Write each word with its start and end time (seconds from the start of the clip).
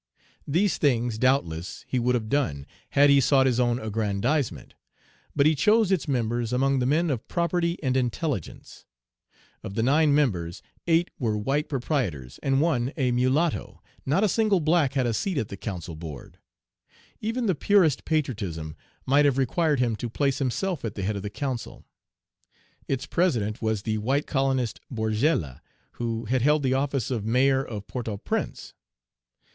These 0.47 0.79
things, 0.79 1.19
doubtless, 1.19 1.85
he 1.87 1.99
would 1.99 2.15
have 2.15 2.27
done, 2.27 2.65
had 2.89 3.11
he 3.11 3.21
sought 3.21 3.45
his 3.45 3.59
own 3.59 3.77
aggrandizement. 3.79 4.73
But 5.35 5.45
he 5.45 5.53
chose 5.53 5.91
its 5.91 6.07
members 6.07 6.51
among 6.51 6.79
the 6.79 6.87
men 6.87 7.11
of 7.11 7.27
property 7.27 7.77
and 7.83 7.95
intelligence. 7.95 8.87
Of 9.61 9.75
the 9.75 9.83
nine 9.83 10.07
Page 10.09 10.15
139 10.15 10.15
members, 10.15 10.61
eight 10.87 11.11
were 11.19 11.37
white 11.37 11.69
proprietors, 11.69 12.39
and 12.41 12.59
one 12.59 12.91
a 12.97 13.11
mulatto; 13.11 13.83
not 14.03 14.23
a 14.23 14.27
single 14.27 14.59
black 14.59 14.93
had 14.95 15.05
a 15.05 15.13
seat 15.13 15.37
at 15.37 15.49
the 15.49 15.55
council 15.55 15.95
board. 15.95 16.39
Even 17.19 17.45
the 17.45 17.53
purest 17.53 18.03
patriotism 18.03 18.75
might 19.05 19.25
have 19.25 19.37
required 19.37 19.79
him 19.79 19.95
to 19.97 20.09
place 20.09 20.39
himself 20.39 20.83
at 20.83 20.95
the 20.95 21.03
head 21.03 21.15
of 21.15 21.21
the 21.21 21.29
council. 21.29 21.85
Its 22.87 23.05
president 23.05 23.61
was 23.61 23.83
the 23.83 23.99
white 23.99 24.25
colonist 24.25 24.79
Borgella, 24.91 25.61
who 25.91 26.25
had 26.25 26.41
held 26.41 26.63
the 26.63 26.73
office 26.73 27.11
of 27.11 27.23
Mayor 27.23 27.63
of 27.63 27.85
Port 27.85 28.07
au 28.07 28.17
Prince. 28.17 28.73